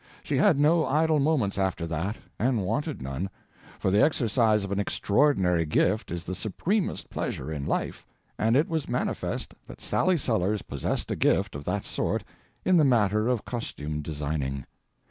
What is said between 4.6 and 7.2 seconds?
of an extraordinary gift is the supremest